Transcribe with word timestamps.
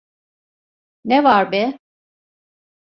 Ne 1.05 1.23
var 1.23 1.51
be? 1.51 1.79